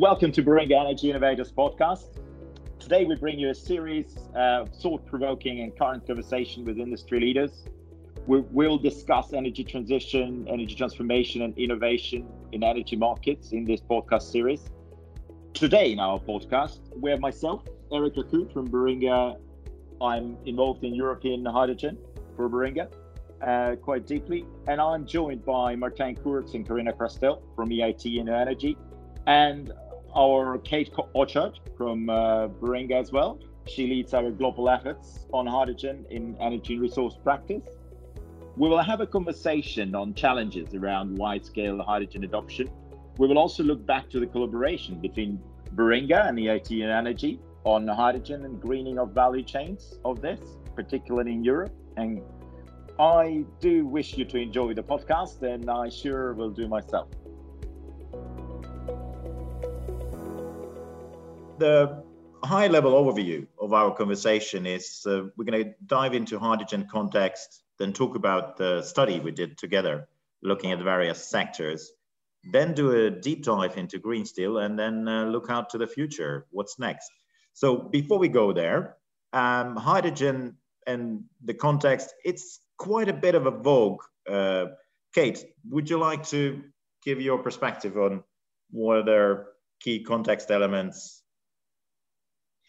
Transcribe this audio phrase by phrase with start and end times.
[0.00, 2.18] Welcome to Baringa Energy Innovators podcast.
[2.78, 7.66] Today we bring you a series of thought-provoking and current conversation with industry leaders.
[8.26, 14.22] We will discuss energy transition, energy transformation, and innovation in energy markets in this podcast
[14.22, 14.70] series.
[15.52, 19.36] Today in our podcast, we have myself, Erik Rakhou from Baringa.
[20.00, 21.98] I'm involved in European hydrogen
[22.36, 22.90] for Baringa
[23.46, 28.78] uh, quite deeply, and I'm joined by Martijn Koerts and Carina Krastel from EIT Energy,
[29.26, 29.70] and
[30.14, 33.38] our Kate Orchard from uh, Baringa as well.
[33.66, 37.62] She leads our global efforts on hydrogen in energy resource practice.
[38.56, 42.68] We will have a conversation on challenges around wide scale hydrogen adoption.
[43.18, 45.40] We will also look back to the collaboration between
[45.74, 50.40] Baringa and EIT InnoEnergy on hydrogen and greening of value chains of this,
[50.74, 51.72] particularly in Europe.
[51.96, 52.22] And
[52.98, 57.08] I do wish you to enjoy the podcast, and I sure will do myself.
[61.60, 62.02] The
[62.42, 67.62] high level overview of our conversation is uh, we're going to dive into hydrogen context,
[67.78, 70.08] then talk about the study we did together,
[70.42, 71.92] looking at various sectors,
[72.50, 75.86] then do a deep dive into green steel, and then uh, look out to the
[75.86, 76.46] future.
[76.50, 77.10] What's next?
[77.52, 78.96] So before we go there,
[79.34, 84.02] um, hydrogen and the context, it's quite a bit of a vogue.
[84.28, 84.66] Uh,
[85.14, 86.62] Kate, would you like to
[87.04, 88.24] give your perspective on
[88.70, 89.48] what are
[89.80, 91.19] key context elements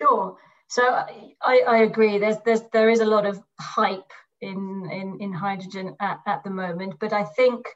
[0.02, 0.38] Sure.
[0.68, 2.18] So I, I agree.
[2.18, 6.50] There's there's there is a lot of hype in in, in hydrogen at, at the
[6.50, 7.68] moment, but I think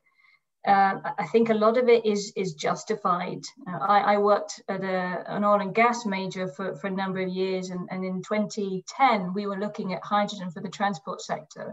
[0.67, 3.41] uh, I think a lot of it is is justified.
[3.67, 7.19] Uh, I, I, worked at a, an oil and gas major for, for a number
[7.19, 11.71] of years, and, and in 2010 we were looking at hydrogen for the transport sector,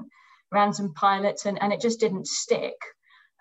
[0.50, 2.76] ran some pilots, and, and it just didn't stick.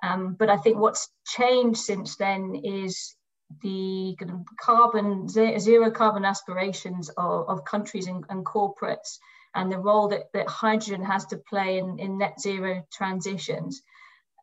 [0.03, 3.15] Um, but I think what's changed since then is
[3.61, 4.15] the
[4.59, 9.17] carbon zero carbon aspirations of, of countries and, and, corporates
[9.55, 13.81] and the role that, that hydrogen has to play in, in net zero transitions.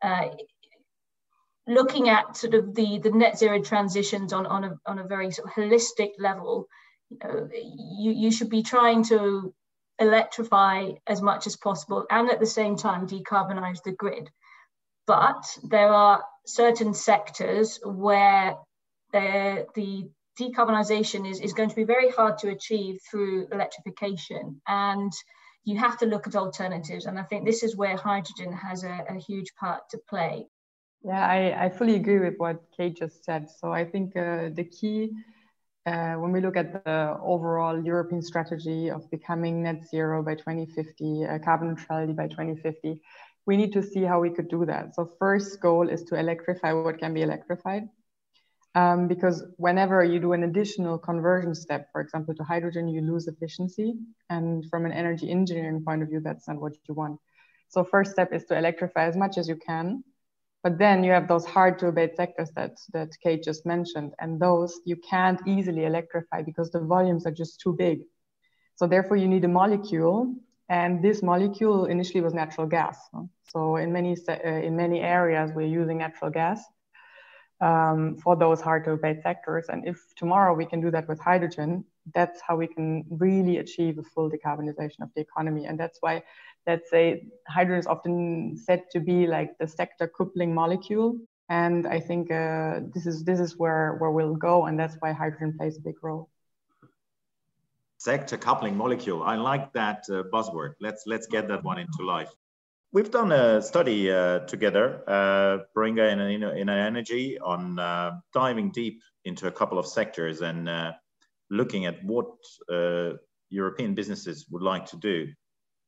[0.01, 0.29] Uh,
[1.67, 5.31] looking at sort of the, the net zero transitions on, on, a, on a very
[5.31, 6.67] sort of holistic level,
[7.09, 9.53] you, know, you, you should be trying to
[9.99, 14.29] electrify as much as possible and at the same time decarbonize the grid.
[15.05, 18.55] But there are certain sectors where
[19.11, 20.09] the, the
[20.39, 24.61] decarbonisation is, is going to be very hard to achieve through electrification.
[24.67, 25.11] And
[25.65, 27.05] you have to look at alternatives.
[27.05, 30.47] And I think this is where hydrogen has a, a huge part to play.
[31.03, 33.47] Yeah, I, I fully agree with what Kate just said.
[33.49, 35.11] So I think uh, the key
[35.85, 41.25] uh, when we look at the overall European strategy of becoming net zero by 2050,
[41.25, 43.01] uh, carbon neutrality by 2050,
[43.45, 44.93] we need to see how we could do that.
[44.93, 47.87] So first goal is to electrify what can be electrified
[48.79, 53.27] um, because whenever you do an additional conversion step, for example, to hydrogen, you lose
[53.27, 53.95] efficiency.
[54.29, 57.19] And from an energy engineering point of view, that's not what you want.
[57.67, 60.03] So first step is to electrify as much as you can.
[60.63, 64.13] But then you have those hard to abate sectors that, that Kate just mentioned.
[64.19, 67.99] And those you can't easily electrify because the volumes are just too big.
[68.75, 70.35] So therefore you need a molecule.
[70.69, 72.97] And this molecule initially was natural gas.
[73.51, 74.33] So in many, uh,
[74.67, 76.59] in many areas, we're using natural gas
[77.61, 79.65] um, for those hard to abate sectors.
[79.69, 81.83] And if tomorrow we can do that with hydrogen,
[82.13, 85.65] that's how we can really achieve a full decarbonization of the economy.
[85.65, 86.23] And that's why,
[86.65, 91.17] let's say, hydrogen is often said to be like the sector coupling molecule.
[91.49, 95.11] And I think uh, this is this is where where we'll go, and that's why
[95.13, 96.29] hydrogen plays a big role.
[97.97, 99.23] Sector coupling molecule.
[99.23, 100.75] I like that uh, buzzword.
[100.79, 102.29] Let's let's get that one into life.
[102.91, 109.45] We've done a study uh, together, uh, Baringa and InnoEnergy, on uh, diving deep into
[109.45, 110.93] a couple of sectors and uh,
[111.51, 112.25] looking at what
[112.67, 113.11] uh,
[113.51, 115.27] European businesses would like to do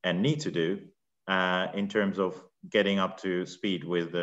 [0.03, 0.81] and need to do
[1.27, 2.39] uh, in terms of
[2.69, 4.13] getting up to speed with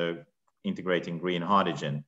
[0.62, 2.04] integrating green hydrogen.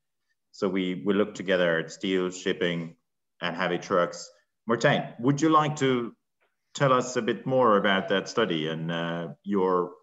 [0.52, 2.94] So we, we looked together at steel, shipping,
[3.42, 4.30] and heavy trucks.
[4.68, 6.14] Martijn, would you like to
[6.74, 9.99] tell us a bit more about that study and your uh,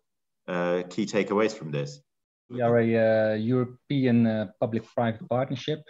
[0.47, 2.01] key takeaways from this?
[2.49, 5.83] We are a uh, European uh, public-private partnership,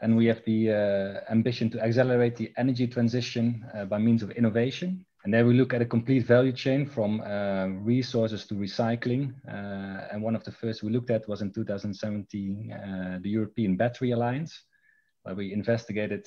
[0.00, 4.30] and we have the uh, ambition to accelerate the energy transition uh, by means of
[4.30, 5.04] innovation.
[5.24, 9.34] And there we look at a complete value chain from uh, resources to recycling.
[9.46, 14.62] and one of the first we looked at was in 2017, the European Battery Alliance,
[15.24, 16.24] where we investigated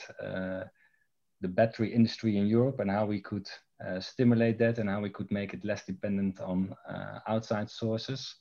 [1.43, 5.09] the battery industry in Europe and how we could uh, stimulate that and how we
[5.09, 8.35] could make it less dependent on uh, outside sources.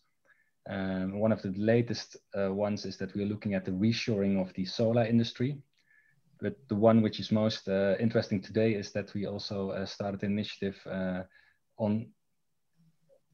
[0.68, 4.52] Um, one of the latest uh, ones is that we're looking at the reshoring of
[4.54, 5.56] the solar industry.
[6.40, 10.22] but the one which is most uh, interesting today is that we also uh, started
[10.24, 11.22] an initiative uh,
[11.78, 12.08] on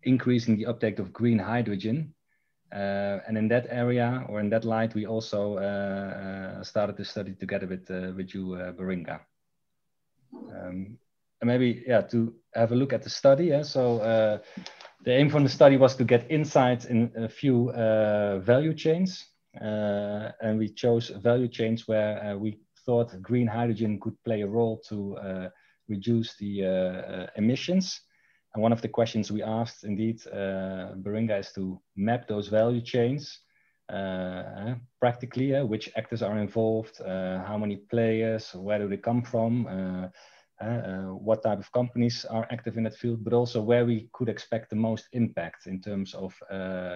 [0.02, 2.14] increasing the uptake of green hydrogen.
[2.70, 7.34] Uh, and in that area or in that light, we also uh, started the study
[7.34, 9.20] together with, with you, Baringa.
[10.52, 10.98] Um,
[11.42, 13.46] maybe, yeah, to have a look at the study.
[13.46, 13.62] Yeah?
[13.62, 13.98] So
[15.04, 17.72] the aim from the study was to get insights in a few
[18.44, 19.26] value chains.
[19.60, 22.58] and we chose value chains where we
[22.88, 25.48] thought green hydrogen could play a role to uh,
[25.88, 28.00] reduce the uh, uh, emissions.
[28.54, 32.80] And one of the questions we asked, indeed, uh, Baringa, is to map those value
[32.80, 33.40] chains
[33.92, 39.22] uh, practically, uh, which actors are involved, uh, how many players, where do they come
[39.22, 39.66] from,
[40.60, 44.70] what type of companies are active in that field, but also where we could expect
[44.70, 46.34] the most impact in terms of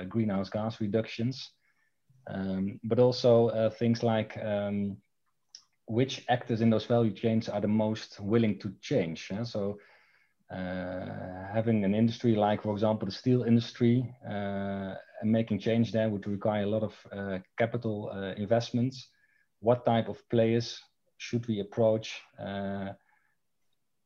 [0.08, 1.52] greenhouse gas reductions.
[2.28, 4.96] Um, but also things like um,
[5.86, 9.28] which actors in those value chains are the most willing to change.
[9.30, 9.42] Yeah?
[9.42, 9.78] So
[10.50, 16.08] uh, having an industry like, for example, the steel industry uh, and making change there
[16.08, 19.08] would require a lot of uh, capital uh, investments.
[19.60, 20.80] What type of players
[21.18, 22.90] should we approach uh,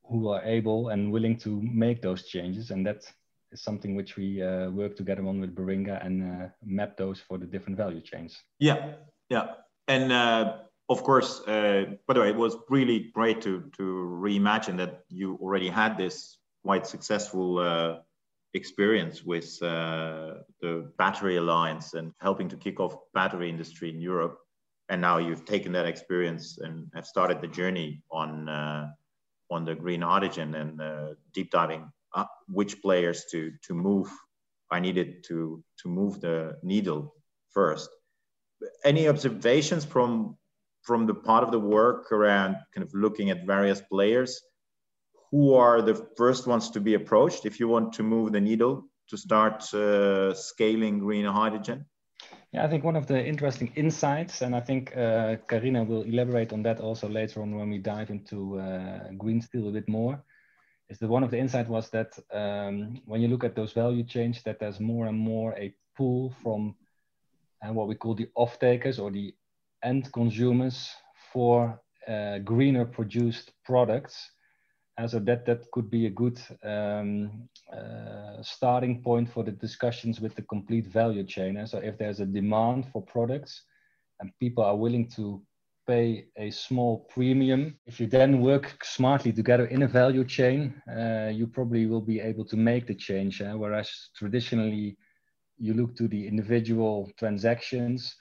[0.09, 2.71] who are able and willing to make those changes?
[2.71, 3.05] And that
[3.53, 7.47] is something which we uh, work together on with Baringa and map those for the
[7.47, 8.43] different value chains.
[8.59, 8.95] Yeah,
[9.29, 9.55] yeah.
[9.89, 10.13] And
[10.89, 13.83] of course, uh, by the way, it was really great to to
[14.23, 17.99] reimagine that you already had this quite successful uh,
[18.55, 24.39] experience with uh, the Battery Alliance and helping to kick off battery industry in Europe.
[24.89, 28.91] And now you've taken that experience and have started the journey on uh,
[29.51, 34.11] on the green hydrogen and uh, deep diving up which players to to move
[34.71, 37.15] I needed to to move the needle
[37.51, 37.89] first.
[38.85, 40.37] Any observations from
[40.83, 44.41] from the part of the work around kind of looking at various players
[45.31, 48.85] who are the first ones to be approached if you want to move the needle
[49.09, 51.87] to start uh, scaling green hydrogen?
[52.53, 56.53] Yeah, I think one of the interesting insights, and I think uh, Carina will elaborate
[56.53, 60.23] on that also later on when we dive into uh, green steel a bit more,
[60.89, 64.05] is that one of the insights was that um, when you look at those value
[64.05, 66.75] chains, that there's more and more a pull from
[67.63, 69.35] uh, what we call the off-takers or the
[69.83, 70.91] end consumers
[71.33, 74.31] for uh, greener produced products.
[74.99, 80.21] And so that, that could be a good um, uh, starting point for the discussions
[80.21, 81.59] with the complete value chain.
[81.59, 83.63] And so if there's a demand for products
[84.21, 85.43] and people are willing to
[85.87, 91.31] pay a small premium, if you then work smartly together in a value chain, uh,
[91.33, 93.43] you probably will be able to make the change.
[93.43, 93.53] Eh?
[93.53, 94.97] Whereas traditionally,
[95.59, 98.17] you look to the individual transactions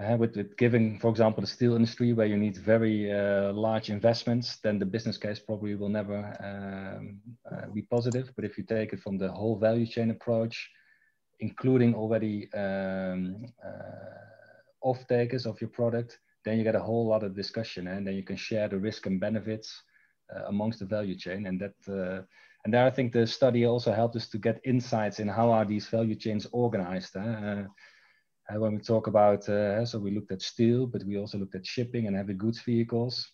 [0.00, 3.90] uh, with, with giving, for example, the steel industry where you need very uh, large
[3.90, 8.30] investments, then the business case probably will never um, uh, be positive.
[8.36, 10.70] But if you take it from the whole value chain approach,
[11.40, 17.24] including already um, uh, off takers of your product, then you get a whole lot
[17.24, 19.82] of discussion and then you can share the risk and benefits
[20.34, 21.46] uh, amongst the value chain.
[21.46, 22.22] And that uh,
[22.64, 25.64] and there I think the study also helped us to get insights in how are
[25.64, 27.16] these value chains organized.
[28.50, 31.54] Uh, when we talk about, uh, so we looked at steel, but we also looked
[31.54, 33.30] at shipping and heavy goods vehicles.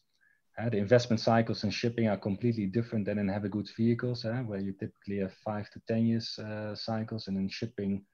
[0.59, 4.43] Uh, the investment cycles in shipping are completely different than in heavy goods vehicles, uh,
[4.47, 7.29] where you typically have five to 10 years uh, cycles.
[7.29, 8.05] And in shipping,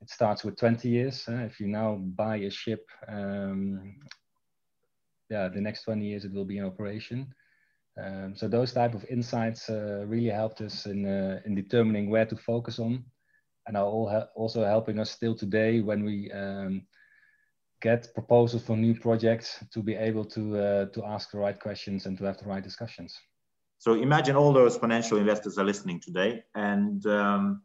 [0.00, 1.28] it starts with 20 years.
[1.28, 3.96] Uh, if you now buy a ship, um,
[5.30, 7.32] yeah, the next 20 years it will be in operation.
[8.02, 11.04] Um, so those type of insights really helped us in,
[11.44, 13.04] in determining where to focus on
[13.66, 16.86] and are all also helping us still today when we um,
[17.80, 22.06] get proposals for new projects to be able to uh, to ask the right questions
[22.06, 23.18] and to have the right discussions.
[23.78, 27.62] So imagine all those financial investors are listening today, and um,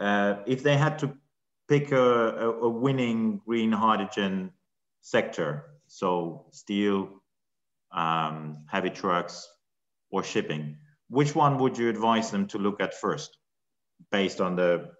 [0.00, 1.16] uh, if they had to
[1.68, 4.50] pick a, a, winning green hydrogen
[5.00, 7.22] sector, so steel,
[7.92, 9.48] um, heavy trucks,
[10.10, 10.76] or shipping,
[11.08, 13.38] which one would you advise them to look at first,
[14.10, 14.90] based on the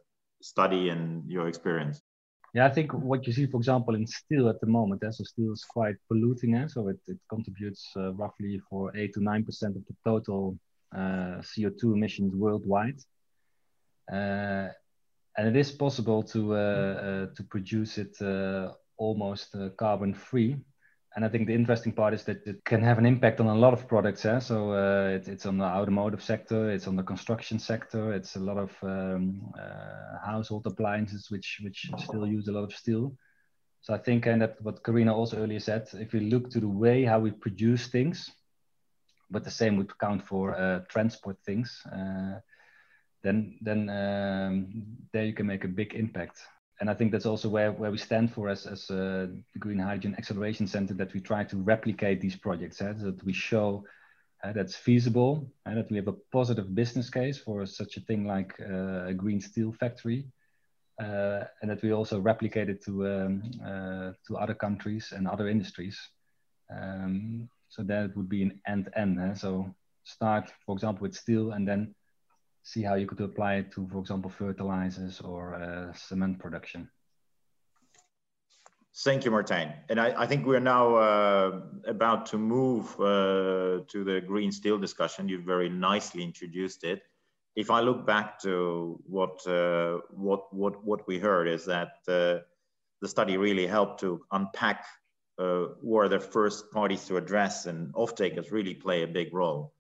[0.45, 2.03] study and your experience?
[2.55, 5.25] Yeah, I think what you see, for example, in steel at the moment, eh, so
[5.25, 9.77] steel is quite polluting, eh, so it, it contributes uh, roughly for 8 to 9%
[9.79, 10.57] of the total
[10.95, 13.01] uh, CO2 emissions worldwide.
[14.13, 14.69] Uh,
[15.37, 20.57] and it is possible to, uh, uh, to produce it uh, almost carbon free
[21.15, 23.55] and I think the interesting part is that it can have an impact on a
[23.55, 24.25] lot of products.
[24.25, 24.41] Eh?
[24.41, 28.41] So uh, it, it's on the automotive sector, it's on the construction sector, it's a
[28.41, 33.17] lot of um, uh, household appliances which which still use a lot of steel.
[33.81, 36.69] So I think, and that what Carina also earlier said, if we look to the
[36.69, 38.31] way how we produce things,
[39.31, 42.41] but the same would count for uh, transport things, uh,
[43.23, 46.41] then then um, there you can make a big impact.
[46.81, 49.79] And I think that's also where, where we stand for as, as uh, the Green
[49.79, 53.85] Hydrogen Acceleration Center, that we try to replicate these projects, uh, that we show
[54.43, 58.27] uh, that's feasible, and that we have a positive business case for such a thing
[58.27, 60.27] like uh, a green steel factory,
[61.01, 65.49] uh, and that we also replicate it to um, uh, to other countries and other
[65.49, 65.99] industries.
[66.71, 69.19] Um, so that would be an end-end.
[69.21, 69.35] Eh?
[69.35, 71.95] So start, for example, with steel, and then
[72.65, 76.91] see how you could apply it to, for example, fertilizers or uh, cement production.
[79.05, 79.75] Thank you, Martijn.
[79.89, 84.79] And I, I think we're now uh, about to move uh, to the green steel
[84.79, 85.29] discussion.
[85.29, 87.03] You've very nicely introduced it
[87.57, 92.39] if I look back to what uh, what what what we heard is that uh,
[93.01, 94.85] the study really helped to unpack
[95.39, 99.73] uh, where the first parties to address and off-takers really play a big role.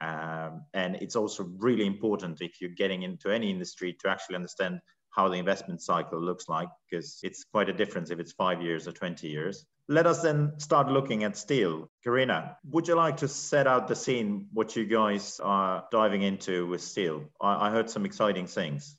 [0.00, 4.80] Um, and it's also really important if you're getting into any industry to actually understand
[5.10, 8.88] how the investment cycle looks like, because it's quite a difference if it's five years
[8.88, 9.64] or 20 years.
[9.88, 11.90] Let us then start looking at steel.
[12.02, 16.66] Carina, would you like to set out the scene, what you guys are diving into
[16.66, 17.24] with steel?
[17.40, 18.96] I, I heard some exciting things.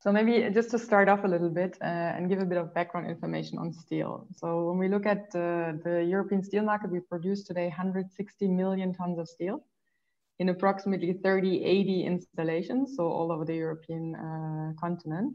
[0.00, 2.74] So maybe just to start off a little bit uh, and give a bit of
[2.74, 4.26] background information on steel.
[4.34, 8.92] So when we look at uh, the European steel market, we produce today 160 million
[8.92, 9.62] tons of steel
[10.42, 15.32] in approximately 30, 80 installations, so all over the European uh, continent.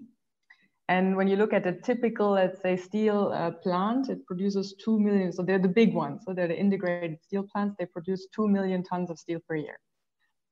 [0.90, 5.00] And when you look at a typical, let's say, steel uh, plant, it produces 2
[5.00, 5.32] million.
[5.32, 6.24] So they're the big ones.
[6.26, 7.76] So they're the integrated steel plants.
[7.80, 9.80] They produce 2 million tons of steel per year.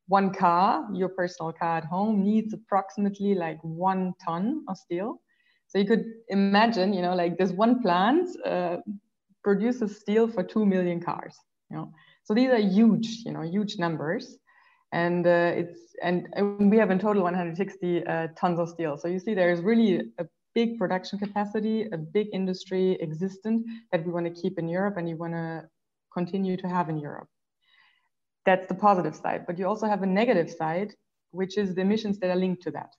[0.07, 5.19] One car, your personal car at home, needs approximately like one ton of steel.
[5.67, 8.77] So you could imagine, you know, like this one plant uh,
[9.43, 11.35] produces steel for 2 million cars,
[11.69, 11.91] you know.
[12.23, 14.37] So these are huge, you know, huge numbers
[14.95, 16.27] and uh, it's and,
[16.71, 18.97] we have in total 160 uh, tons of steel.
[18.97, 24.05] So you see, there is really a big production capacity, a big industry existent that
[24.05, 25.65] we want to keep in Europe, and you want to
[26.13, 27.27] continue to have in Europe.
[28.45, 30.93] That's the positive side, but you also have a negative side,
[31.31, 32.91] which is the emissions that are linked to that.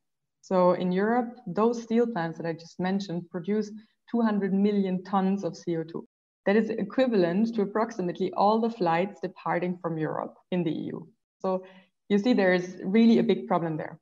[0.43, 3.71] So in Europe, those steel plants that I just mentioned produce
[4.11, 6.03] 200 million tons of CO2.
[6.45, 11.01] That is equivalent to approximately all the flights departing from Europe in the EU.
[11.41, 11.65] So
[12.09, 13.99] you see there is really a big problem there.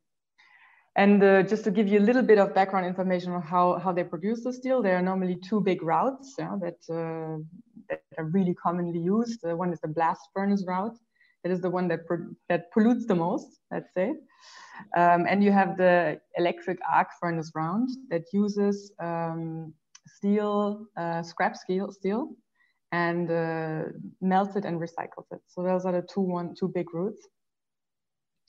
[0.97, 3.93] And uh, just to give you a little bit of background information on how, how
[3.93, 7.43] they produce the steel, there are normally two big routes yeah, that, uh,
[7.89, 9.45] that are really commonly used.
[9.45, 10.97] Uh, one is the blast furnace route.
[11.43, 12.01] That is the one that,
[12.49, 14.15] that pollutes the most, let's say.
[14.97, 19.75] Um, and you have the electric arc furnace round that uses um,
[20.07, 22.31] steel, uh, scrap steel, steel
[22.93, 23.83] and uh,
[24.21, 25.41] melts it and recycles it.
[25.49, 27.27] So those are the two, one, two big routes.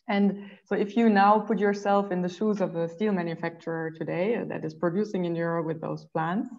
[0.07, 4.43] And so if you now put yourself in the shoes of a steel manufacturer today
[4.47, 6.49] that is producing in Europe with those plants,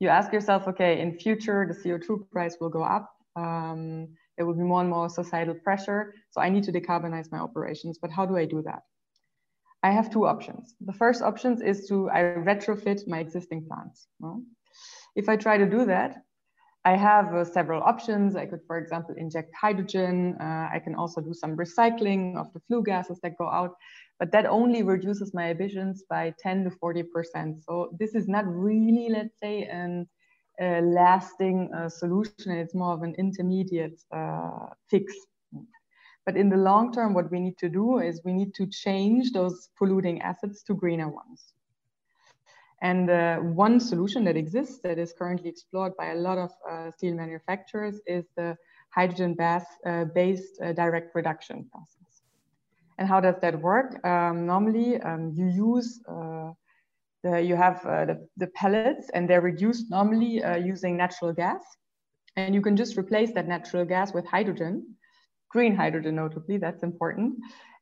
[0.00, 3.10] you ask yourself, okay, in future, the CO2 price will go up.
[3.36, 6.14] Um, there will be more and more societal pressure.
[6.30, 8.82] So I need to decarbonize my operations, but how do I do that?
[9.84, 10.74] I have two options.
[10.80, 14.08] The first option is to I retrofit my existing plants.
[14.18, 14.42] Well,
[15.14, 16.23] if I try to do that,
[16.84, 18.36] I have uh, several options.
[18.36, 20.36] I could, for example, inject hydrogen.
[20.38, 23.74] Uh, I can also do some recycling of the flue gases that go out,
[24.18, 27.64] but that only reduces my emissions by 10 to 40%.
[27.64, 30.06] So this is not really, let's say, an,
[30.60, 32.52] a lasting uh, solution.
[32.52, 35.14] It's more of an intermediate uh, fix.
[36.26, 39.32] But in the long term, what we need to do is we need to change
[39.32, 41.54] those polluting assets to greener ones.
[42.82, 46.90] And uh, one solution that exists that is currently explored by a lot of uh,
[46.90, 48.56] steel manufacturers is the
[48.90, 52.22] hydrogen uh, based uh, direct reduction process.
[52.98, 54.04] And how does that work?
[54.06, 56.52] Um, normally, um, you use uh,
[57.22, 61.62] the, you have uh, the, the, pellets and they're reduced normally using natural gas.
[62.36, 64.94] And you can just replace that natural gas with hydrogen,
[65.54, 67.30] green hydrogen notably, that's important.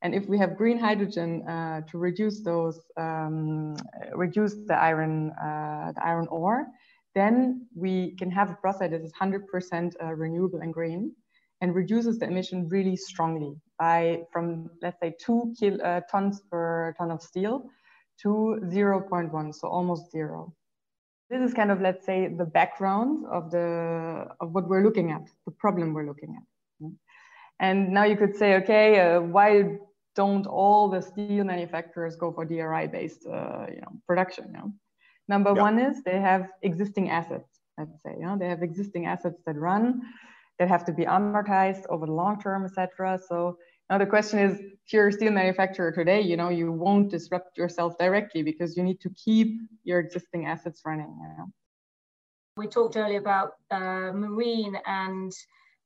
[0.02, 3.76] And if we have green hydrogen uh, to reduce those, um,
[4.14, 6.67] reduce the iron, uh, the iron ore,
[7.14, 11.14] then we can have a process that is 100% uh, renewable and green
[11.62, 16.95] and reduces the emission really strongly by from, let's say, two kil uh, tons per
[16.99, 17.55] ton of steel
[18.23, 20.52] to 0.1, so almost zero.
[21.31, 25.23] This is kind of, let's say, the background of, the, of what we're looking at,
[25.47, 26.51] the problem we're looking at.
[27.62, 29.78] And now you could say, okay, uh, why
[30.16, 34.47] don't all the steel manufacturers go for DRI based uh, you know, production?
[34.49, 34.73] You know?
[35.28, 35.62] Number yeah.
[35.62, 39.57] one is they have existing assets, let's say, you know, they have existing assets that
[39.57, 40.02] run,
[40.59, 43.19] that have to be amortized over the long term, etc.
[43.28, 43.57] So
[43.88, 47.57] now the question is, if you're a steel manufacturer today, you know, you won't disrupt
[47.57, 51.16] yourself directly because you need to keep your existing assets running.
[51.23, 51.47] You know?
[52.57, 55.33] We talked earlier about uh, marine and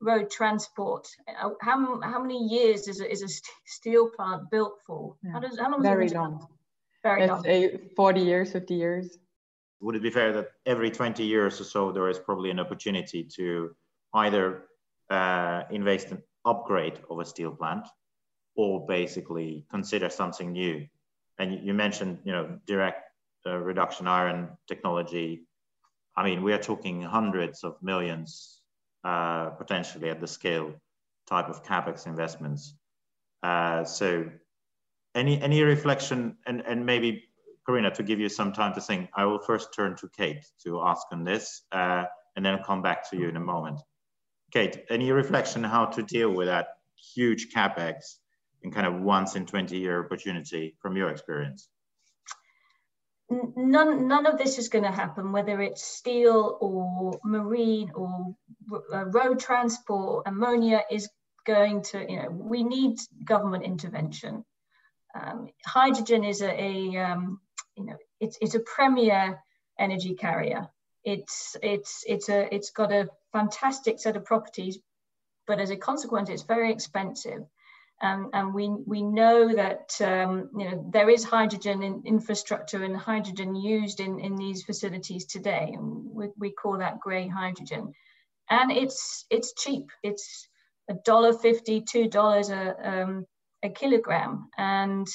[0.01, 1.09] road transport.
[1.29, 3.29] Uh, how, how many years is a, is a
[3.67, 5.17] steel plant built for?
[5.23, 5.33] Yeah.
[5.33, 6.47] How, does, how long Very long.
[7.03, 7.79] Very long.
[7.97, 9.19] 40 years, 50 years.
[9.81, 13.25] Would it be fair that every 20 years or so, there is probably an opportunity
[13.37, 13.75] to
[14.15, 14.65] either
[15.11, 17.87] uh, invest in upgrade of a steel plant
[18.57, 20.87] or basically consider something new?
[21.39, 23.03] And you mentioned, you know, direct
[23.47, 25.47] uh, reduction iron technology.
[26.17, 28.56] I mean, we are talking hundreds of millions
[29.07, 30.75] uh, potentially at the scale
[31.29, 32.75] type of capex investments.
[33.43, 34.29] Uh, so,
[35.15, 37.23] any any reflection and and maybe
[37.65, 39.09] Carina to give you some time to think.
[39.15, 43.09] I will first turn to Kate to ask on this, uh, and then come back
[43.11, 43.81] to you in a moment.
[44.53, 46.69] Kate, any reflection how to deal with that
[47.15, 48.17] huge capex
[48.65, 51.69] and kind of once in 20 year opportunity from your experience?
[53.31, 58.37] None none of this is going to happen whether it's steel or marine or
[58.93, 61.09] uh, road transport ammonia is
[61.47, 64.45] going to you know we need government intervention.
[65.15, 67.41] Um, hydrogen is a, a um,
[67.77, 69.41] you know it's it's a premier
[69.79, 70.69] energy carrier.
[71.05, 74.79] It's it's it's a it's got a fantastic set of properties
[75.47, 77.43] but as a consequence it's very expensive
[78.03, 82.97] um, and we, we know that um, you know, there is hydrogen in infrastructure and
[82.97, 85.73] hydrogen used in, in these facilities today.
[85.73, 87.93] And we, we call that gray hydrogen.
[88.51, 89.91] And it's, it's cheap.
[90.03, 90.47] It's
[90.91, 93.27] a dollar fifty, two dollars a, um,
[93.63, 94.51] a kilogram.
[94.59, 95.09] And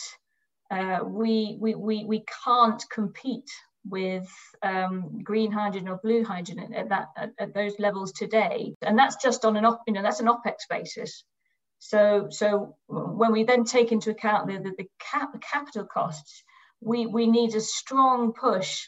[0.71, 3.49] uh, we, we, we, we can't compete
[3.87, 4.29] with
[4.63, 9.15] um, green hydrogen or blue hydrogen at that at, at, those levels today, and that's
[9.15, 11.23] just on an op, you know that's an opex basis.
[11.83, 16.43] So, so when we then take into account the, the, the cap, capital costs,
[16.79, 18.87] we, we need a strong push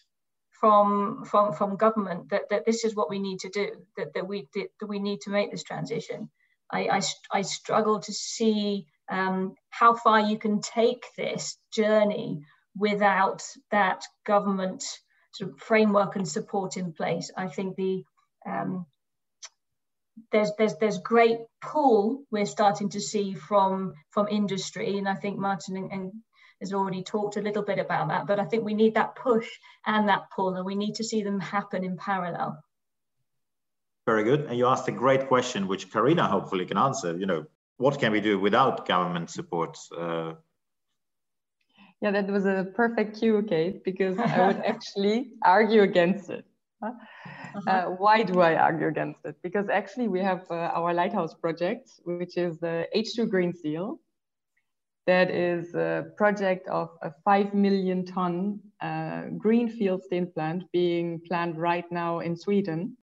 [0.52, 4.28] from, from, from government that, that this is what we need to do, that, that,
[4.28, 6.30] we, that we need to make this transition.
[6.72, 7.02] I, I,
[7.32, 12.44] I struggle to see um, how far you can take this journey
[12.78, 14.84] without that government
[15.34, 17.32] sort of framework and support in place.
[17.36, 18.04] I think the
[18.48, 18.86] um,
[20.32, 25.40] there's there's there's great pull we're starting to see from from industry, and I think
[25.40, 26.12] Martijn and, and
[26.60, 28.28] has already talked a little bit about that.
[28.28, 29.50] But I think we need that push
[29.86, 32.64] and that pull, and we need to see them happen in parallel.
[34.06, 34.42] Very good.
[34.46, 37.18] And you asked a great question, which Carina hopefully can answer.
[37.18, 37.46] You know,
[37.78, 39.78] what can we do without government support?
[39.98, 40.34] Uh,
[42.02, 46.46] yeah, that was a perfect cue, Kate, because I would actually argue against it.
[46.84, 47.70] Uh-huh.
[47.70, 49.36] Uh, why do I argue against it?
[49.42, 54.00] Because actually we have uh, our lighthouse project, which is the H2 Green Steel.
[55.06, 61.58] That is a project of a 5 million ton uh, greenfield steel plant being planned
[61.58, 62.98] right now in Sweden.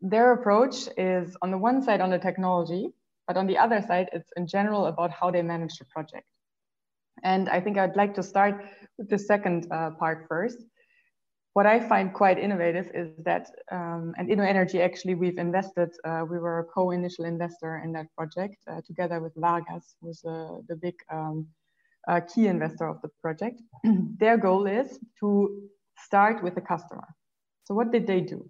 [0.00, 2.88] Their approach is on the one side on the technology,
[3.26, 6.26] but on the other side, it's in general about how they manage the project.
[7.22, 8.64] And I think I'd like to start
[8.98, 10.58] with the second uh, part first
[11.56, 16.38] what I find quite innovative is that, um, and InnoEnergy actually, we've invested, uh, we
[16.38, 20.96] were a co-initial investor in that project uh, together with Vargas, who's uh, the big
[21.10, 21.46] um,
[22.08, 23.62] uh, key investor of the project.
[24.20, 25.62] Their goal is to
[25.96, 27.08] start with the customer.
[27.64, 28.46] So what did they do?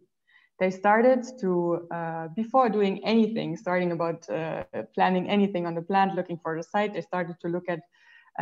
[0.59, 4.64] They started to, uh, before doing anything, starting about uh,
[4.97, 7.83] planning anything on the plant, looking for the site, they started to look at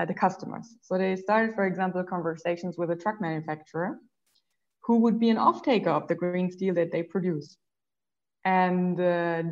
[0.09, 0.75] the customers.
[0.81, 3.99] So they started, for example, conversations with a truck manufacturer
[4.87, 7.57] who would be an off-taker of the green steel that they produce.
[8.45, 9.43] And uh,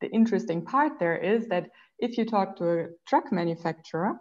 [0.00, 4.14] the interesting part there is that if you talk to a truck manufacturer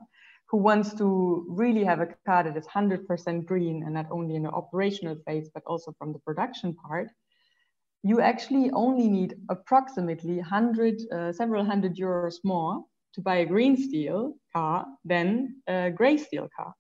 [0.50, 4.44] who wants to really have a car that is 100% green and not only in
[4.44, 7.08] the operational phase, but also from the production part,
[8.04, 13.76] you actually only need approximately 100, uh, several hundred euros more to buy a green
[13.76, 16.74] steel car than a gray steel car.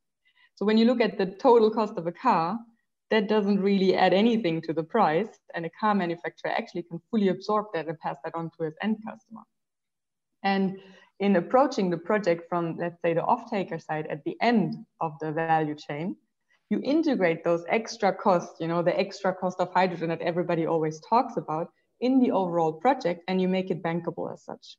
[0.56, 2.58] So when you look at the total cost of a car,
[3.12, 5.39] that doesn't really add anything to the price.
[5.56, 8.78] And a car manufacturer actually can fully absorb that and pass that on to its
[8.82, 9.41] end customer.
[10.43, 10.78] And
[11.19, 15.32] in approaching the project from, let's say, the off-taker side at the end of the
[15.32, 16.15] value chain,
[16.69, 21.02] you integrate those extra costs, you know, the extra cost of hydrogen that everybody always
[21.02, 21.69] talks about
[22.00, 24.78] in the overall project and you make it bankable as such.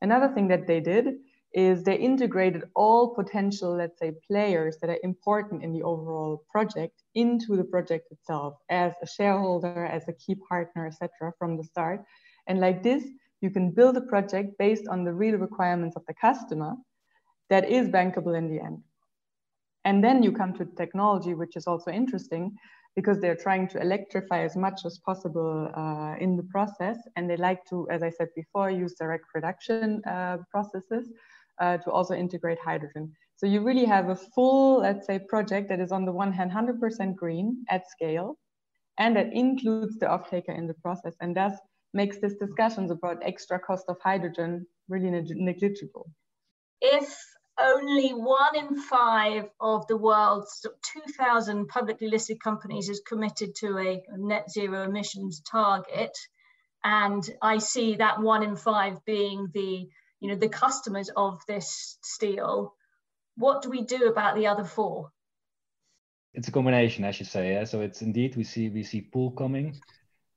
[0.00, 1.14] Another thing that they did
[1.54, 7.02] is they integrated all potential, let's say, players that are important in the overall project
[7.14, 12.02] into the project itself as a shareholder, as a key partner, etc., from the start.
[12.46, 13.04] And like this,
[13.40, 16.74] you can build a project based on the real requirements of the customer
[17.50, 18.82] that is bankable in the end.
[19.84, 22.56] And then you come to technology, which is also interesting
[22.94, 26.98] because they're trying to electrify as much as possible uh, in the process.
[27.16, 31.08] And they like to, as I said before, use direct reduction uh, processes
[31.62, 33.12] uh, to also integrate hydrogen.
[33.36, 36.50] So you really have a full, let's say, project that is on the one hand
[36.50, 38.38] 100% green at scale,
[38.98, 41.54] and that includes the off-taker in the process, and thus
[41.94, 46.10] makes these discussions about extra cost of hydrogen really negligible.
[46.80, 47.16] If
[47.60, 50.66] only one in five of the world's
[51.06, 56.16] 2,000 publicly listed companies is committed to a net zero emissions target.
[56.84, 59.88] And I see that one in five being the,
[60.22, 62.74] you know, the customers of this steel.
[63.36, 65.10] What do we do about the other four?
[66.32, 67.54] It's a combination, I should say.
[67.54, 67.64] Yeah?
[67.64, 69.80] So it's indeed we see we see pull coming,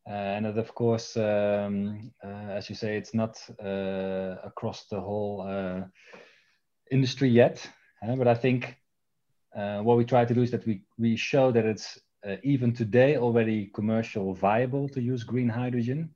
[0.10, 5.00] uh, and that of course, um, uh, as you say, it's not uh, across the
[5.00, 5.84] whole uh,
[6.89, 7.69] industry yet,
[8.02, 8.76] uh, but I think
[9.56, 12.00] uh, what we try to do is that we, we show that it's
[12.41, 16.10] even today already commercial viable to use green hydrogen.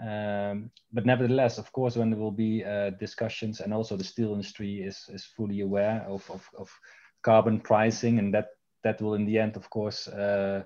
[0.00, 4.32] Um, but nevertheless, of course, when there will be uh, discussions and also the steel
[4.32, 6.70] industry is, is fully aware of, of, of
[7.22, 8.50] carbon pricing and that,
[8.84, 10.62] that will in the end, of course, uh,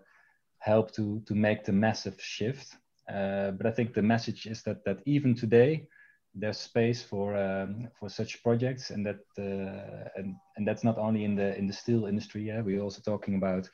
[0.58, 2.76] help to, to make the massive shift.
[3.12, 5.88] Uh, but I think the message is that, that even today,
[6.34, 11.24] there's space for um, for such projects, and that uh, and and that's not only
[11.24, 12.42] in the in the steel industry.
[12.42, 13.68] Yeah, we're also talking about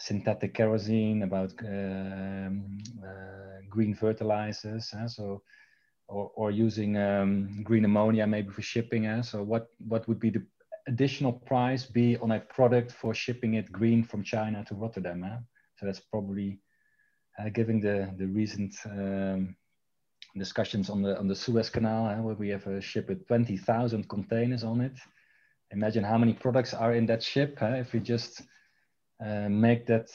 [0.00, 4.92] synthetic kerosene, about um, uh, green fertilizers.
[5.06, 5.42] So.
[6.12, 9.06] Or, or using um, green ammonia maybe for shipping.
[9.06, 10.44] Uh, so what, what would be the
[10.88, 15.46] additional price be on a product for shipping it green from China to Rotterdam?
[15.76, 16.58] So that's probably
[17.38, 19.56] uh, given the, the recent um,
[20.36, 24.64] discussions on the on the Suez Canal, where we have a ship with 20,000 containers
[24.64, 24.98] on it.
[25.72, 27.58] Imagine how many products are in that ship.
[27.60, 28.42] If we just
[29.48, 30.10] make that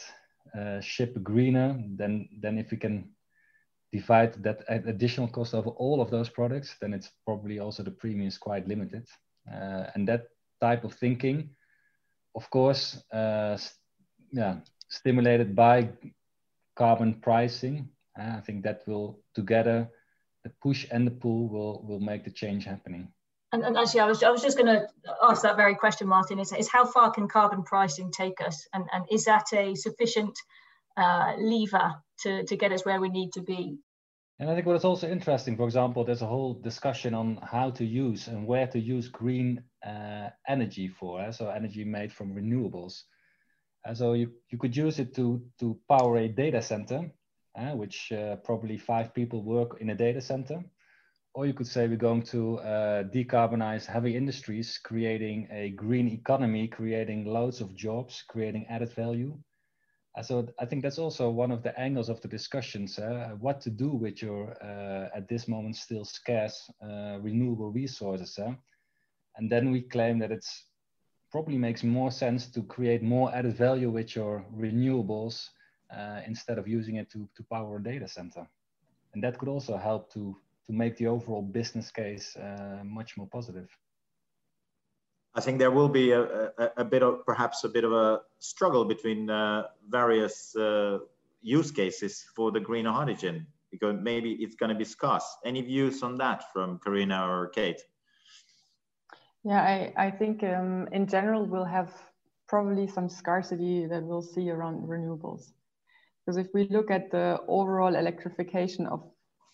[0.58, 3.10] uh, ship greener, then then if we can
[3.92, 8.28] divide that additional cost over all of those products, then it's probably also the premium
[8.28, 9.08] is quite limited.
[9.52, 10.28] Uh, and that
[10.60, 11.50] type of thinking,
[12.36, 13.58] of course, uh,
[14.32, 14.56] yeah,
[14.90, 15.90] stimulated by
[16.76, 17.90] carbon pricing.
[18.18, 19.90] I think that will together
[20.44, 23.12] the push and the pull will will make the change happening.
[23.56, 24.86] And, and actually, I was I was just going to
[25.24, 26.42] ask that very question, Martijn.
[26.42, 30.38] Is, is how far can carbon pricing take us, and and is that a sufficient
[30.98, 33.78] uh, lever to to get us where we need to be?
[34.40, 37.72] And I think what is also interesting, for example, there's a whole discussion on how
[37.72, 41.22] to use and where to use green uh, energy for.
[41.22, 41.32] Eh?
[41.32, 43.04] So energy made from renewables.
[43.86, 47.10] Uh, so you, you could use it to, to power a data center
[47.58, 50.64] uh, which uh, probably five people work in a data center.
[51.36, 56.70] Or you could say we're going to uh, decarbonize heavy industries, creating a green economy,
[56.70, 59.38] creating loads of jobs, creating added value.
[60.18, 63.60] Uh, so I think that's also one of the angles of the discussions, uh, what
[63.62, 66.72] to do with your, uh, at this moment, still scarce
[67.20, 68.40] renewable resources.
[69.36, 70.64] And then we claim that it's
[71.32, 75.50] probably makes more sense to create more added value with your renewables
[75.94, 78.48] uh, instead of using it to, to power a data center.
[79.14, 83.28] And that could also help to, to make the overall business case uh, much more
[83.28, 83.70] positive.
[85.36, 86.22] I think there will be a,
[86.58, 91.00] a, a, bit of perhaps a bit of a struggle between uh, various uh,
[91.42, 95.26] use cases for the green hydrogen because maybe it's going to be scarce.
[95.44, 97.82] Any views on that from Carina or Kate?
[99.44, 101.92] Yeah, I, I think um, in general we'll have
[102.48, 105.52] probably some scarcity that we'll see around renewables.
[106.26, 109.04] Because if we look at the overall electrification of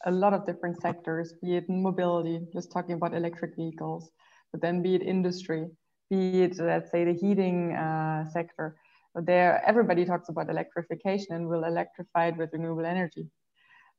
[0.05, 4.11] a lot of different sectors, be it mobility, just talking about electric vehicles,
[4.51, 5.67] but then be it industry,
[6.09, 8.75] be it, let's say, the heating uh, sector,
[9.15, 13.27] there everybody talks about electrification and will electrify it with renewable energy.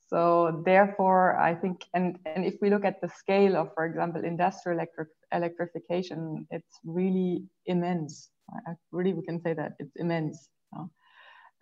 [0.08, 4.24] So therefore, I think, and, and if we look at the scale of, for example,
[4.24, 8.30] industrial electric, electrification, it's really immense.
[8.66, 10.48] I, really, we can say that it's immense.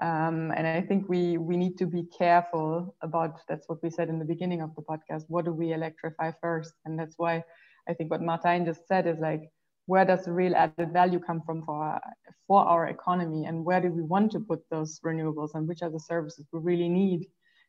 [0.03, 4.09] Um, and I think we we need to be careful about that's what we said
[4.09, 5.25] in the beginning of the podcast.
[5.29, 6.73] What do we electrify first?
[6.85, 7.45] And that's why
[7.89, 9.43] I think what Martijn just said is like,
[9.87, 12.01] where does the real added value come from for our,
[12.47, 15.91] for our economy, and where do we want to put those renewables, and which are
[15.91, 17.27] the services we really need?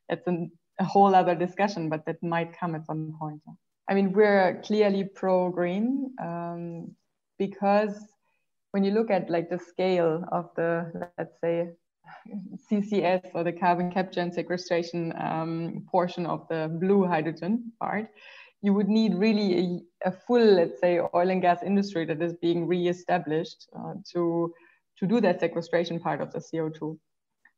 [0.08, 3.42] It's an, a whole other discussion, but that might come at some point.
[3.90, 6.96] I mean, we're clearly pro green um,
[7.38, 7.96] because
[8.72, 11.70] when you look at like the scale of the, let's say,
[12.72, 18.08] CCS or the carbon capture and sequestration um, portion of the blue hydrogen part,
[18.62, 22.34] you would need really a, a, full, let's say, oil and gas industry that is
[22.36, 24.54] being re-established uh, to,
[24.98, 26.98] to do that sequestration part of the CO2.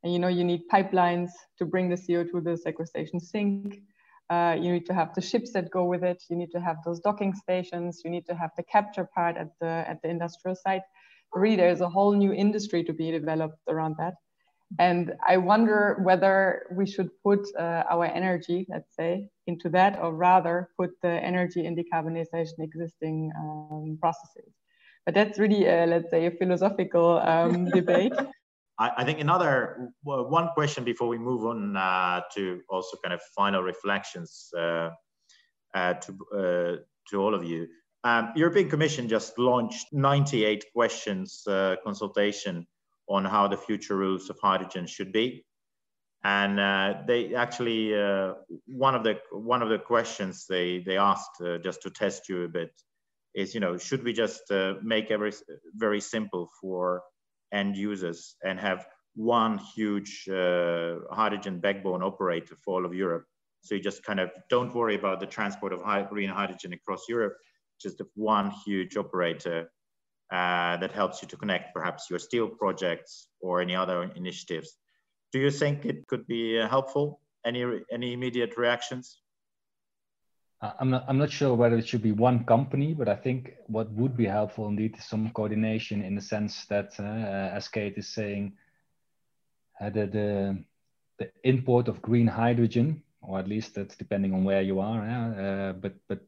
[0.02, 3.82] And you know, you need pipelines to bring the CO2 to the sequestration sink.
[4.30, 6.22] Uh, you need to have the ships that go with it.
[6.30, 8.02] You need to have those docking stations.
[8.04, 10.82] You need to have the capture part at the at the industrial site.
[11.34, 14.14] Really, there's a whole new industry to be developed around that.
[14.78, 20.14] And I wonder whether we should put uh, our energy, let's say, into that, or
[20.14, 24.52] rather put the energy in decarbonization existing um, processes.
[25.06, 28.14] But that's really, a, let's say, a philosophical um, debate.
[28.78, 33.14] I, I, think another well, one question before we move on uh, to also kind
[33.14, 34.90] of final reflections uh,
[35.74, 36.76] uh to uh,
[37.10, 37.68] to all of you.
[38.02, 42.66] Um, European Commission just launched 98 questions uh, consultation
[43.08, 45.44] on how the future rules of hydrogen should be.
[46.22, 48.34] And uh, they actually uh,
[48.66, 52.44] one of the one of the questions they they asked uh, just to test you
[52.44, 52.70] a bit
[53.34, 55.32] is you know should we just uh, make every
[55.74, 57.02] very simple for
[57.52, 58.86] end users and have
[59.16, 63.24] one huge uh, hydrogen backbone operator for all of Europe.
[63.60, 67.36] So you just kind of don't worry about the transport of green hydrogen across Europe,
[67.80, 69.70] just one huge operator
[70.34, 74.68] uh, that helps you to connect perhaps your steel projects or any other initiatives.
[75.32, 77.20] Do you think it could be uh, helpful?
[77.46, 79.20] Any, any immediate reactions?
[80.60, 83.54] Uh, I'm not, I'm not sure whether it should be one company, but I think
[83.66, 87.96] what would be helpful indeed is some coordination in the sense that, uh, as Kate
[87.96, 88.54] is saying,
[89.80, 90.64] uh, the, the,
[91.18, 95.72] the import of green hydrogen, or at least that's depending on where you are, uh,
[95.74, 96.20] but, but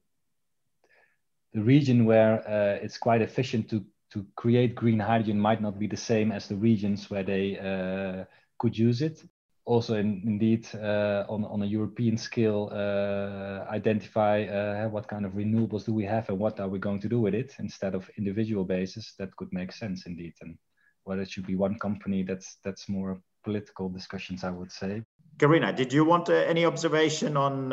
[1.55, 2.37] the region where
[2.83, 6.57] it's quite efficient to to create green hydrogen might not be the same as the
[6.57, 8.25] regions where they uh,
[8.59, 9.23] could use it.
[9.64, 15.33] Also, in, indeed, uh, on, on a European scale, uh, identify uh, what kind of
[15.33, 18.09] renewables do we have and what are we going to do with it instead of
[18.16, 19.14] individual basis.
[19.19, 20.35] That could make sense indeed.
[20.40, 20.57] And
[21.03, 25.03] whether it should be one company, that's that's more political discussions, I would say.
[25.38, 27.73] Carina, did you want uh, any observation on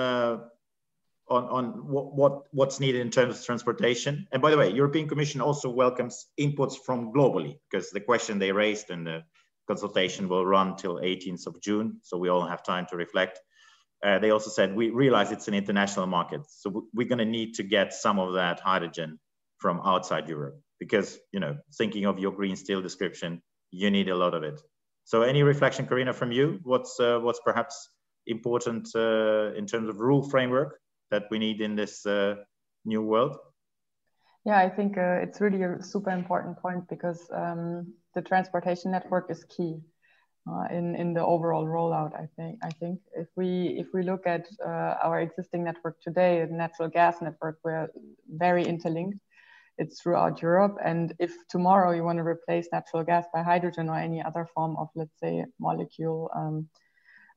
[1.29, 4.27] on, on what, what, what's needed in terms of transportation.
[4.31, 8.51] And by the way, European Commission also welcomes inputs from globally because the question they
[8.51, 9.23] raised in the
[9.67, 11.99] consultation will run till 18th of June.
[12.03, 13.39] So we all have time to reflect.
[14.05, 16.41] Uh, they also said, we realize it's an international market.
[16.49, 19.19] So we're gonna need to get some of that hydrogen
[19.59, 24.15] from outside Europe because, you know, thinking of your green steel description, you need a
[24.15, 24.59] lot of it.
[25.05, 26.59] So any reflection, Carina, from you?
[26.63, 27.89] What's, uh, what's perhaps
[28.27, 30.79] important uh, in terms of rule framework
[31.13, 32.35] that we need in this uh,
[32.85, 33.37] new world?
[34.45, 39.29] Yeah, I think uh, it's really a super important point because um, the transportation network
[39.29, 39.73] is key
[40.49, 42.13] uh, in in the overall rollout.
[42.23, 43.49] I think I think if we
[43.83, 47.87] if we look at uh, our existing network today, the natural gas network, we're
[48.27, 49.19] very interlinked.
[49.77, 53.97] It's throughout Europe, and if tomorrow you want to replace natural gas by hydrogen or
[53.97, 56.29] any other form of, let's say, molecule.
[56.35, 56.69] Um,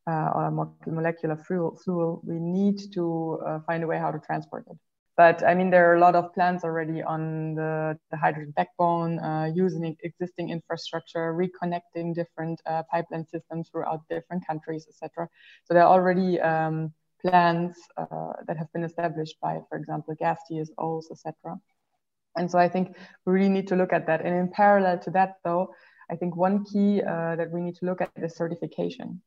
[0.07, 4.65] uh, or molecular fuel, fuel, we need to uh, find a way how to transport
[4.71, 4.77] it.
[5.17, 9.19] But I mean, there are a lot of plans already on the, the hydrogen backbone,
[9.19, 15.29] uh, using existing infrastructure, reconnecting different uh, pipeline systems throughout different countries, etc.
[15.65, 16.93] So there are already um,
[17.23, 21.57] plans uh, that have been established by, for example, gas TSOs, etc.
[22.37, 24.21] And so I think we really need to look at that.
[24.21, 25.75] And in parallel to that, though,
[26.11, 29.23] I think one key uh, that we need to look at is certification.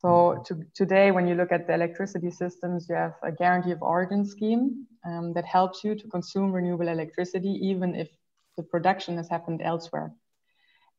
[0.00, 0.42] So mm-hmm.
[0.44, 4.24] to, today, when you look at the electricity systems, you have a guarantee of origin
[4.24, 8.08] scheme um, that helps you to consume renewable electricity, even if
[8.56, 10.12] the production has happened elsewhere.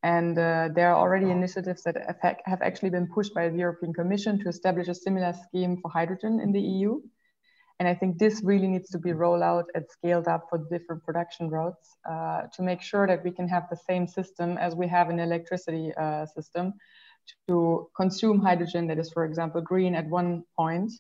[0.03, 1.95] And uh, there are already initiatives that
[2.45, 6.39] have actually been pushed by the European Commission to establish a similar scheme for hydrogen
[6.39, 7.01] in the EU.
[7.79, 11.03] And I think this really needs to be rolled out and scaled up for different
[11.03, 14.87] production routes uh, to make sure that we can have the same system as we
[14.87, 16.73] have in electricity uh, system,
[17.47, 20.91] to consume hydrogen that is, for example, green at one point,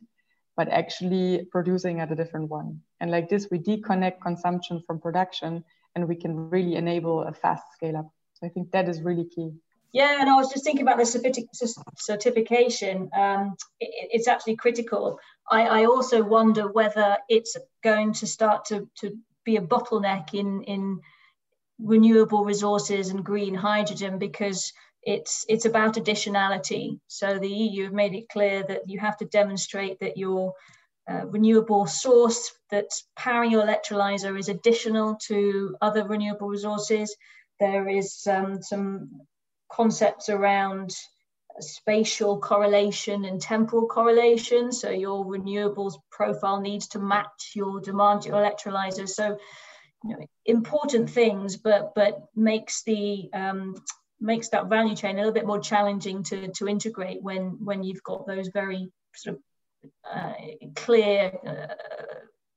[0.57, 2.81] but actually producing at a different one.
[2.99, 5.63] And like this, we deconnect consumption from production
[5.95, 8.11] and we can really enable a fast scale up.
[8.33, 9.51] So I think that is really key.
[9.93, 13.09] Yeah, and I was just thinking about the certification.
[13.13, 15.19] Um, it, it's actually critical.
[15.49, 20.63] I, I, also wonder whether it's going to start to, to be a bottleneck in,
[20.63, 21.01] in
[21.77, 24.71] renewable resources and green hydrogen because
[25.03, 26.99] it's it's about additionality.
[27.07, 30.53] So the EU have made it clear that you have to demonstrate that you're
[31.09, 37.15] uh, renewable source that's powering your electrolyzer is additional to other renewable resources.
[37.59, 39.21] There is um, some
[39.71, 40.95] concepts around
[41.59, 44.71] spatial correlation and temporal correlation.
[44.71, 49.09] So your renewables profile needs to match your demand, to your electrolyzer.
[49.09, 49.37] So
[50.03, 53.75] you know, important things, but but makes the um,
[54.21, 58.03] makes that value chain a little bit more challenging to, to integrate when when you've
[58.03, 59.41] got those very sort of
[60.13, 60.33] uh,
[60.75, 61.73] clear uh,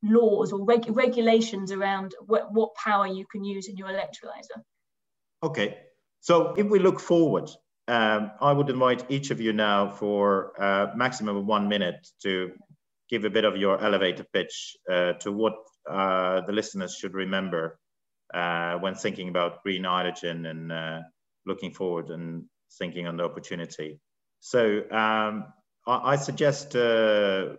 [0.03, 4.63] laws or reg regulations around what, what power you can use in your electrolyzer.
[5.43, 5.79] Okay,
[6.21, 7.51] so if we look forward,
[7.89, 12.53] um, I would invite each of you now for uh, maximum of one minute to
[13.11, 15.55] give a bit of your elevator pitch uh, to what
[15.91, 17.79] uh, the listeners should remember
[18.33, 20.73] uh, when thinking about green hydrogen and
[21.47, 22.45] looking forward and
[22.79, 24.01] thinking on the opportunity.
[24.41, 25.47] So um,
[25.87, 27.57] I, I, suggest uh,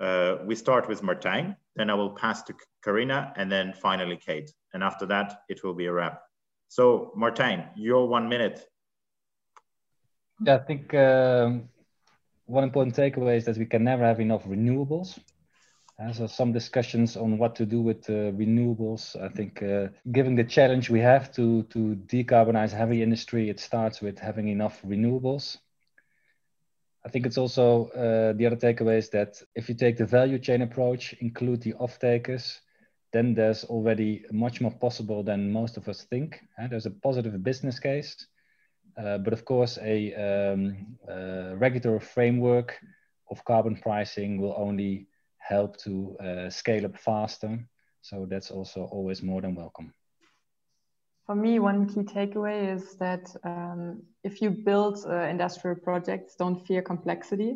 [0.00, 4.50] uh, we start with Martijn, then I will pass to Carina, and then finally Kate.
[4.72, 6.22] And after that, it will be a wrap.
[6.68, 8.64] So Martijn, your one minute.
[10.44, 11.68] Yeah, I think um,
[12.46, 15.18] one important takeaway is that we can never have enough renewables.
[16.00, 19.20] Uh, so some discussions on what to do with uh, renewables.
[19.22, 24.00] I think uh, given the challenge we have to, to decarbonize heavy industry, it starts
[24.00, 25.58] with having enough renewables.
[27.04, 30.38] I think it's also uh, the other takeaway is that if you take the value
[30.38, 32.60] chain approach, include the off-takers,
[33.12, 36.40] then there's already much more possible than most of us think.
[36.58, 38.26] Uh, there's a positive business case,
[38.96, 40.96] but of course a um,
[41.58, 42.78] regulatory framework
[43.30, 45.06] of carbon pricing will only
[45.50, 47.52] help to uh, scale up faster.
[48.02, 49.92] So that's also always more than welcome.
[51.26, 56.66] For me, one key takeaway is that um, if you build uh, industrial projects, don't
[56.66, 57.52] fear complexity,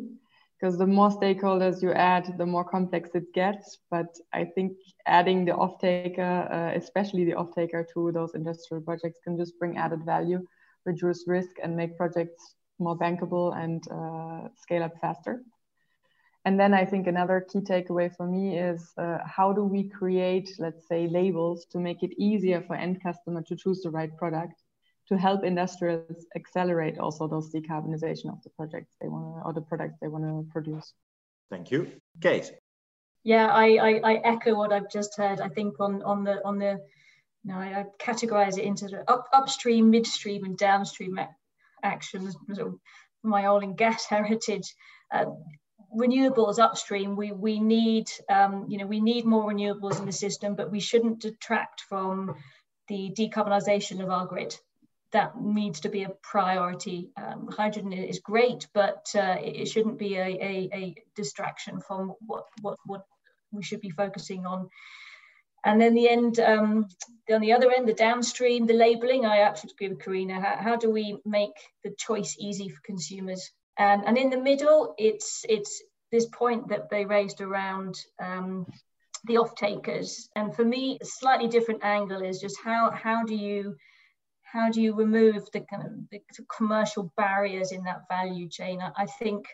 [0.55, 3.79] because the more stakeholders you add, the more complex it gets.
[3.91, 9.37] But I think adding the off-taker, uh, especially the off-taker to those industrial projects can
[9.37, 10.39] just bring added value,
[10.85, 15.43] reduce risk and make projects more bankable and uh, scale up faster.
[16.45, 20.51] And then I think another key takeaway for me is uh, how do we create,
[20.59, 24.61] let's say, labels to make it easier for end customer to choose the right product
[25.07, 29.61] to help industrials accelerate also those decarbonization of the projects they want to, or the
[29.61, 30.93] products they want to produce.
[31.49, 32.51] Thank you, Kate.
[33.23, 35.41] Yeah, I, I, I echo what I've just heard.
[35.41, 36.79] I think on on the on the
[37.43, 41.19] you know, I, I categorize it into the up, upstream, midstream, and downstream
[41.83, 42.35] actions.
[42.55, 42.79] From
[43.23, 44.73] my oil and gas heritage,
[45.11, 45.25] uh,
[45.95, 50.55] renewables upstream, we we need um, you know we need more renewables in the system,
[50.55, 52.35] but we shouldn't detract from
[52.87, 54.57] the decarbonisation of our grid.
[55.11, 57.09] That needs to be a priority.
[57.15, 62.45] Um, hydrogen is great, but uh, it shouldn't be a, a, a, distraction from what,
[62.61, 63.05] what what
[63.51, 64.69] we should be focusing on.
[65.63, 66.87] And then the end, um,
[67.31, 69.25] on the other end, the downstream, the labelling.
[69.25, 70.39] I absolutely agree with Carina.
[70.39, 73.51] How, how do we make the choice easy for consumers?
[73.77, 78.65] And, and in the middle, it's, it's this point that they raised around um,
[79.25, 80.29] the off takers.
[80.35, 83.75] And for me, a slightly different angle is just how, how do you
[84.55, 86.21] how do you remove the kind of the
[86.55, 88.79] commercial barriers in that value chain?
[88.81, 89.45] I, I think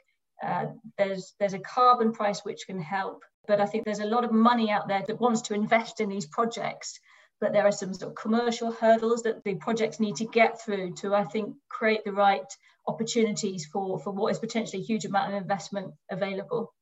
[0.46, 0.66] uh,
[0.98, 4.32] there's there's a carbon price which can help, but I think there's a lot of
[4.32, 7.00] money out there that wants to invest in these projects
[7.42, 10.94] but there are some sort of commercial hurdles that the projects need to get through
[10.94, 12.46] to, I think, create the right
[12.88, 16.74] opportunities for, for what is potentially a huge amount of investment available.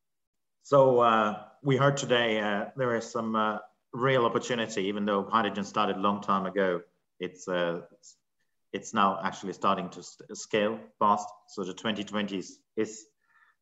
[0.63, 3.59] So uh, we heard today uh, there is some uh,
[3.93, 6.81] real opportunity, even though hydrogen started a long time ago.
[7.21, 7.81] It's uh,
[8.71, 11.27] it's now actually starting to scale fast.
[11.47, 13.05] So the 2020s is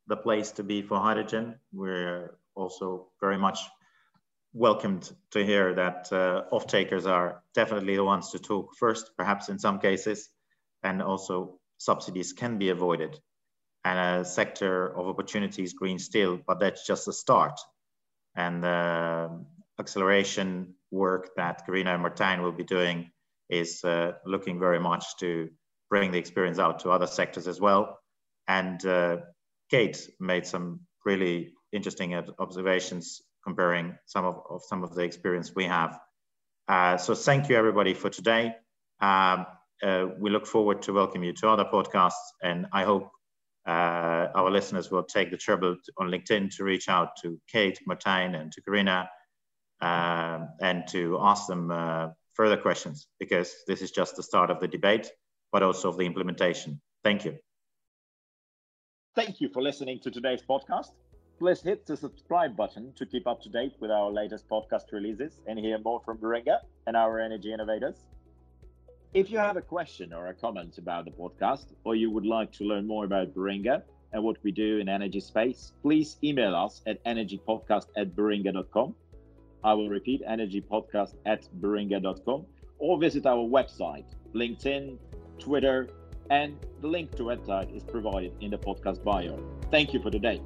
[0.07, 1.55] the place to be for hydrogen.
[1.71, 3.59] We're also very much
[4.53, 9.59] welcomed to hear that uh, off-takers are definitely the ones to talk first, perhaps in
[9.59, 10.29] some cases,
[10.83, 13.19] and also subsidies can be avoided.
[13.85, 17.59] And a sector of opportunities, green steel, but that's just a start.
[18.35, 19.45] And the
[19.79, 23.11] acceleration work that Carina and Martijn will be doing
[23.49, 25.49] is uh, looking very much to
[25.89, 27.99] bring the experience out to other sectors as well.
[28.47, 29.17] And uh,
[29.69, 35.63] Kate made some really interesting observations comparing some of, of some of the experience we
[35.63, 35.97] have.
[36.67, 38.53] Uh, so thank you everybody for today.
[38.99, 39.45] Um,
[39.81, 43.09] uh, we look forward to welcome you to other podcasts and I hope
[43.65, 48.35] uh, our listeners will take the trouble on LinkedIn to reach out to Kate, Martijn
[48.39, 49.09] and to Carina
[49.79, 54.59] um, and to ask them uh, further questions because this is just the start of
[54.59, 55.09] the debate,
[55.53, 56.81] but also of the implementation.
[57.01, 57.37] Thank you.
[59.15, 60.91] Thank you for listening to today's podcast.
[61.39, 65.39] Please hit the subscribe button to keep up to date with our latest podcast releases
[65.45, 68.05] and hear more from Baringa and our energy innovators.
[69.13, 72.51] If you have a question or a comment about the podcast, or you would like
[72.53, 73.83] to learn more about Baringa
[74.13, 78.95] and what we do in energy space, please email us at energypodcast at baringa.com.
[79.63, 82.47] I will repeat energypodcast at baringa.com
[82.79, 84.97] or visit our website, LinkedIn,
[85.37, 85.87] Twitter,
[86.31, 89.39] and the link to website is provided in the podcast bio.
[89.69, 90.41] Thank you for today.